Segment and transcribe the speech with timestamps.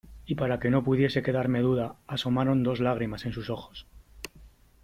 [0.25, 3.85] y para que no pudiese quedarme duda, asomaron dos lágrimas en sus ojos.